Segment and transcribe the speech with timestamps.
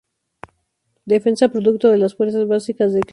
[1.05, 3.09] Defensa producto de las fuerzas básicas del Club Necaxa.